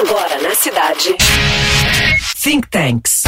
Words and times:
Agora 0.00 0.40
na 0.40 0.54
cidade. 0.54 1.14
Think 2.42 2.68
Tanks. 2.70 3.22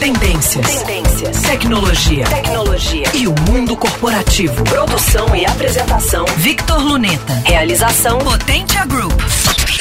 Tendências. 0.00 0.82
Tendências. 0.82 1.42
Tecnologia. 1.42 2.24
Tecnologia. 2.24 3.04
E 3.14 3.28
o 3.28 3.34
mundo 3.48 3.76
corporativo. 3.76 4.64
Produção 4.64 5.36
e 5.36 5.46
apresentação. 5.46 6.24
Victor 6.38 6.82
Luneta. 6.82 7.34
Realização 7.44 8.18
Potentia 8.18 8.84
Group. 8.86 9.14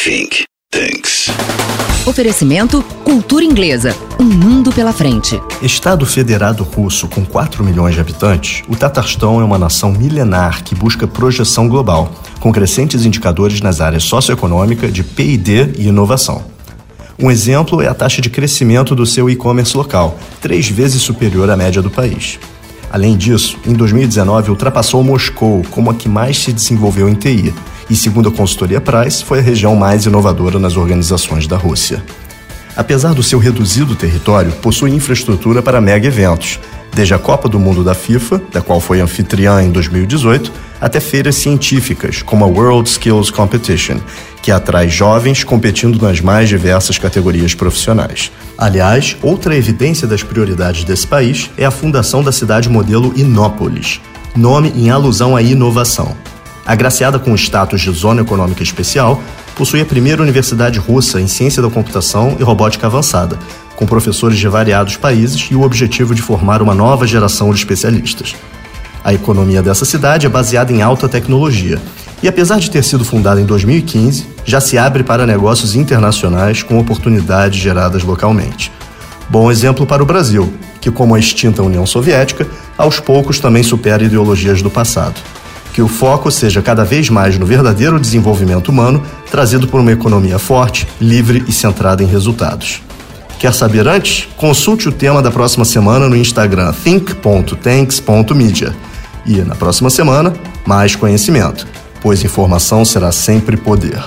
Think 0.03 0.45
Tanks. 0.69 1.25
Oferecimento 2.07 2.81
Cultura 3.03 3.43
Inglesa. 3.43 3.93
Um 4.17 4.23
mundo 4.23 4.71
pela 4.71 4.93
frente. 4.93 5.37
Estado 5.61 6.05
Federado 6.05 6.63
Russo 6.63 7.05
com 7.09 7.25
4 7.25 7.61
milhões 7.65 7.95
de 7.95 7.99
habitantes, 7.99 8.63
o 8.69 8.77
Tatarstão 8.77 9.41
é 9.41 9.43
uma 9.43 9.57
nação 9.57 9.91
milenar 9.91 10.63
que 10.63 10.73
busca 10.73 11.05
projeção 11.05 11.67
global, 11.67 12.09
com 12.39 12.49
crescentes 12.49 13.03
indicadores 13.03 13.59
nas 13.59 13.81
áreas 13.81 14.03
socioeconômica, 14.03 14.89
de 14.89 15.03
PID 15.03 15.73
e 15.77 15.89
inovação. 15.89 16.45
Um 17.19 17.29
exemplo 17.29 17.81
é 17.81 17.89
a 17.89 17.93
taxa 17.93 18.21
de 18.21 18.29
crescimento 18.29 18.95
do 18.95 19.05
seu 19.05 19.29
e-commerce 19.29 19.75
local, 19.75 20.17
três 20.39 20.69
vezes 20.69 21.01
superior 21.01 21.49
à 21.49 21.57
média 21.57 21.81
do 21.81 21.91
país. 21.91 22.39
Além 22.89 23.17
disso, 23.17 23.57
em 23.65 23.73
2019 23.73 24.49
ultrapassou 24.49 25.03
Moscou 25.03 25.61
como 25.71 25.91
a 25.91 25.93
que 25.93 26.07
mais 26.07 26.37
se 26.37 26.53
desenvolveu 26.53 27.09
em 27.09 27.15
TI, 27.15 27.53
e 27.89 27.95
segundo 27.95 28.29
a 28.29 28.31
consultoria 28.31 28.81
Price, 28.81 29.23
foi 29.23 29.39
a 29.39 29.41
região 29.41 29.75
mais 29.75 30.05
inovadora 30.05 30.59
nas 30.59 30.75
organizações 30.77 31.47
da 31.47 31.57
Rússia. 31.57 32.03
Apesar 32.75 33.13
do 33.13 33.23
seu 33.23 33.39
reduzido 33.39 33.95
território, 33.95 34.51
possui 34.61 34.91
infraestrutura 34.91 35.63
para 35.63 35.81
mega 35.81 36.07
eventos, 36.07 36.59
desde 36.93 37.13
a 37.13 37.19
Copa 37.19 37.49
do 37.49 37.59
Mundo 37.59 37.83
da 37.83 37.93
FIFA, 37.95 38.41
da 38.51 38.61
qual 38.61 38.79
foi 38.79 38.99
anfitriã 38.99 39.61
em 39.63 39.71
2018, 39.71 40.51
até 40.79 40.99
feiras 40.99 41.35
científicas, 41.35 42.21
como 42.21 42.45
a 42.45 42.47
World 42.47 42.87
Skills 42.87 43.31
Competition, 43.31 43.97
que 44.41 44.51
atrai 44.51 44.87
jovens 44.89 45.43
competindo 45.43 45.99
nas 46.01 46.21
mais 46.21 46.49
diversas 46.49 46.97
categorias 46.97 47.55
profissionais. 47.55 48.31
Aliás, 48.57 49.17
outra 49.21 49.55
evidência 49.55 50.07
das 50.07 50.21
prioridades 50.21 50.83
desse 50.83 51.07
país 51.07 51.49
é 51.57 51.65
a 51.65 51.71
fundação 51.71 52.23
da 52.23 52.31
cidade 52.31 52.69
modelo 52.69 53.11
Inópolis, 53.15 53.99
nome 54.35 54.71
em 54.75 54.89
alusão 54.89 55.35
à 55.35 55.41
inovação. 55.41 56.15
Agraciada 56.67 57.17
com 57.17 57.31
o 57.31 57.35
status 57.35 57.79
de 57.79 57.89
zona 57.91 58.21
econômica 58.21 58.61
especial, 58.61 59.23
possui 59.55 59.79
a 59.79 59.85
primeira 59.85 60.21
universidade 60.21 60.77
russa 60.79 61.21
em 61.21 61.25
ciência 61.25 61.61
da 61.61 61.69
computação 61.69 62.35
e 62.37 62.43
robótica 62.43 62.87
avançada, 62.87 63.39
com 63.77 63.85
professores 63.85 64.37
de 64.37 64.49
variados 64.49 64.97
países 64.97 65.47
e 65.49 65.55
o 65.55 65.61
objetivo 65.61 66.13
de 66.13 66.21
formar 66.21 66.61
uma 66.61 66.75
nova 66.75 67.07
geração 67.07 67.51
de 67.51 67.57
especialistas. 67.57 68.35
A 69.01 69.13
economia 69.13 69.63
dessa 69.63 69.85
cidade 69.85 70.25
é 70.25 70.29
baseada 70.29 70.73
em 70.73 70.81
alta 70.81 71.07
tecnologia 71.07 71.81
e, 72.21 72.27
apesar 72.27 72.59
de 72.59 72.69
ter 72.69 72.83
sido 72.83 73.05
fundada 73.05 73.39
em 73.39 73.45
2015, 73.45 74.25
já 74.43 74.59
se 74.59 74.77
abre 74.77 75.03
para 75.03 75.25
negócios 75.25 75.73
internacionais 75.73 76.63
com 76.63 76.77
oportunidades 76.77 77.61
geradas 77.61 78.03
localmente. 78.03 78.73
Bom 79.29 79.49
exemplo 79.49 79.85
para 79.85 80.03
o 80.03 80.05
Brasil, 80.05 80.53
que, 80.81 80.91
como 80.91 81.15
a 81.15 81.19
extinta 81.19 81.63
União 81.63 81.85
Soviética, 81.85 82.45
aos 82.77 82.99
poucos 82.99 83.39
também 83.39 83.63
supera 83.63 84.03
ideologias 84.03 84.61
do 84.61 84.69
passado. 84.69 85.15
Que 85.77 85.81
o 85.83 85.87
foco 85.87 86.31
seja 86.31 86.59
cada 86.59 86.83
vez 86.83 87.07
mais 87.07 87.37
no 87.37 87.45
verdadeiro 87.45 87.99
desenvolvimento 87.99 88.69
humano, 88.69 88.99
trazido 89.29 89.67
por 89.67 89.79
uma 89.79 89.91
economia 89.91 90.39
forte, 90.39 90.87
livre 90.99 91.45
e 91.47 91.51
centrada 91.51 92.01
em 92.01 92.07
resultados. 92.07 92.81
Quer 93.37 93.53
saber 93.53 93.87
antes? 93.87 94.27
Consulte 94.35 94.89
o 94.89 94.91
tema 94.91 95.21
da 95.21 95.29
próxima 95.29 95.63
semana 95.63 96.09
no 96.09 96.17
Instagram 96.17 96.73
think.tanks.media. 96.73 98.75
E 99.23 99.37
na 99.43 99.53
próxima 99.53 99.91
semana, 99.91 100.33
mais 100.65 100.95
conhecimento, 100.95 101.67
pois 102.01 102.23
informação 102.23 102.83
será 102.83 103.11
sempre 103.11 103.55
poder. 103.55 104.03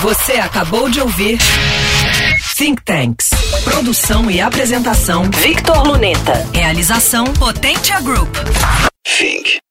Você 0.00 0.38
acabou 0.38 0.88
de 0.88 1.02
ouvir 1.02 1.38
Think 2.56 2.82
Tanks. 2.82 3.28
Produção 3.62 4.30
e 4.30 4.40
apresentação 4.40 5.24
Victor 5.24 5.86
Luneta. 5.86 6.46
Realização 6.54 7.24
Potentia 7.24 8.00
Group. 8.00 8.34
Think. 9.04 9.67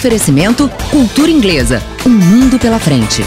Oferecimento 0.00 0.66
Cultura 0.90 1.30
Inglesa. 1.30 1.78
Um 2.06 2.12
mundo 2.12 2.58
pela 2.58 2.78
frente. 2.78 3.22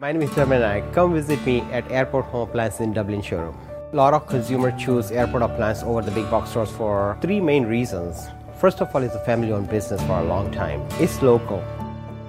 My 0.00 0.12
name 0.14 0.24
is 0.24 0.30
Terminac. 0.30 0.82
Come 0.94 1.20
visit 1.20 1.44
me 1.44 1.62
at 1.70 1.84
Airport 1.92 2.24
Home 2.32 2.44
Appliance 2.44 2.82
in 2.82 2.94
Dublin 2.94 3.20
showroom. 3.20 3.54
A 3.92 3.94
lot 3.94 4.14
of 4.14 4.26
consumers 4.26 4.82
choose 4.82 5.12
airport 5.12 5.42
appliance 5.42 5.82
over 5.82 6.00
the 6.00 6.10
big 6.10 6.30
box 6.30 6.48
stores 6.48 6.70
for 6.70 7.18
three 7.20 7.38
main 7.38 7.66
reasons. 7.66 8.30
First 8.58 8.80
of 8.80 8.88
all, 8.94 9.02
it's 9.02 9.14
a 9.14 9.22
family-owned 9.26 9.68
business 9.68 10.00
for 10.04 10.18
a 10.18 10.24
long 10.24 10.50
time. 10.50 10.80
It's 10.98 11.20
local. 11.20 11.62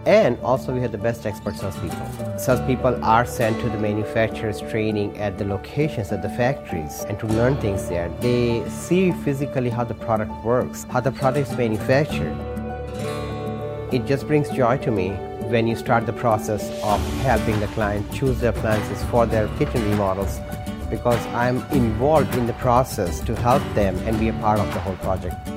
And 0.06 0.40
also 0.42 0.72
we 0.72 0.82
have 0.82 0.92
the 0.92 1.00
best 1.00 1.26
expert 1.26 1.56
salespeople. 1.56 2.38
Salespeople 2.38 3.04
are 3.04 3.26
sent 3.26 3.60
to 3.62 3.70
the 3.70 3.78
manufacturers 3.80 4.62
training 4.62 5.18
at 5.18 5.40
the 5.40 5.46
locations 5.46 6.12
at 6.12 6.22
the 6.22 6.30
factories 6.30 7.04
and 7.10 7.18
to 7.20 7.26
learn 7.28 7.58
things 7.58 7.90
there. 7.90 8.10
They 8.20 8.68
see 8.70 9.12
physically 9.12 9.72
how 9.72 9.84
the 9.84 9.96
product 9.96 10.32
works, 10.44 10.84
how 10.92 11.00
the 11.00 11.12
product 11.12 11.50
is 11.50 11.58
manufactured. 11.58 12.36
It 13.92 14.06
just 14.06 14.28
brings 14.28 14.50
joy 14.52 14.78
to 14.80 14.92
me 14.92 15.10
when 15.50 15.66
you 15.66 15.76
start 15.76 16.06
the 16.06 16.14
process 16.14 16.70
of 16.84 17.00
helping 17.22 17.60
the 17.60 17.68
client 17.68 18.12
choose 18.14 18.40
their 18.40 18.52
appliances 18.52 19.04
for 19.06 19.26
their 19.26 19.48
kitchen 19.58 19.84
remodels 19.90 20.40
because 20.90 21.26
I'm 21.28 21.64
involved 21.72 22.36
in 22.36 22.46
the 22.46 22.54
process 22.54 23.22
to 23.22 23.36
help 23.36 23.64
them 23.74 23.98
and 24.08 24.20
be 24.20 24.30
a 24.30 24.34
part 24.34 24.60
of 24.60 24.72
the 24.74 24.80
whole 24.80 24.96
project. 24.98 25.55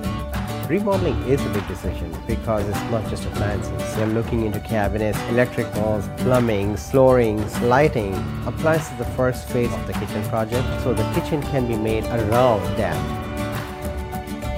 Remodeling 0.68 1.16
is 1.22 1.42
a 1.46 1.48
big 1.48 1.66
decision 1.66 2.14
because 2.26 2.68
it's 2.68 2.90
not 2.90 3.08
just 3.08 3.24
appliances. 3.24 3.96
They're 3.96 4.06
looking 4.06 4.44
into 4.44 4.60
cabinets, 4.60 5.18
electric 5.30 5.74
walls, 5.74 6.06
plumbing, 6.18 6.76
floorings, 6.76 7.58
lighting. 7.62 8.12
Appliances 8.46 8.92
is 8.92 8.98
the 8.98 9.06
first 9.16 9.48
phase 9.48 9.72
of 9.72 9.86
the 9.86 9.94
kitchen 9.94 10.22
project, 10.24 10.66
so 10.82 10.92
the 10.92 11.10
kitchen 11.14 11.40
can 11.44 11.66
be 11.66 11.74
made 11.74 12.04
around 12.04 12.60
that. 12.76 13.00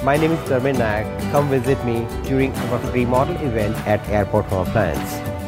My 0.02 0.16
name 0.16 0.32
is 0.32 0.40
Dharmin 0.48 0.78
Nayak. 0.78 1.06
Come 1.30 1.48
visit 1.48 1.78
me 1.84 2.04
during 2.24 2.52
our 2.54 2.80
remodel 2.90 3.36
event 3.46 3.76
at 3.86 4.04
Airport 4.08 4.46
Home 4.46 4.66
Appliance. 4.66 5.39